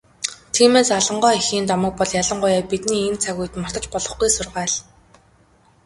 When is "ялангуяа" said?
2.21-2.61